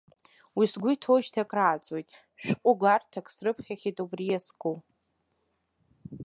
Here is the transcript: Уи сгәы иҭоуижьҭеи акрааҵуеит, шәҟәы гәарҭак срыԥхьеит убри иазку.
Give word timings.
Уи 0.57 0.65
сгәы 0.71 0.89
иҭоуижьҭеи 0.93 1.43
акрааҵуеит, 1.43 2.07
шәҟәы 2.41 2.71
гәарҭак 2.79 3.27
срыԥхьеит 3.35 3.97
убри 4.03 4.25
иазку. 4.29 4.75